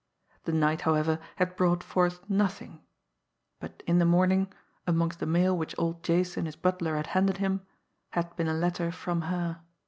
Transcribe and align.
The 0.45 0.51
night, 0.51 0.81
however, 0.81 1.19
had 1.35 1.55
brought 1.55 1.83
forth 1.83 2.27
nothing; 2.27 2.81
but 3.59 3.83
in 3.85 3.99
the 3.99 4.03
morning, 4.05 4.51
amongst 4.87 5.19
the 5.19 5.27
mail 5.27 5.55
which 5.55 5.75
old 5.77 6.01
Jason, 6.01 6.47
his 6.47 6.55
butler, 6.55 6.95
had 6.95 7.05
handed 7.13 7.37
him, 7.37 7.61
had 8.13 8.35
been 8.35 8.47
a 8.47 8.55
letter 8.55 8.91
from 8.91 9.21
her. 9.21 9.61